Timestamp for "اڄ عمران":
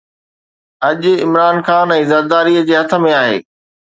0.87-1.57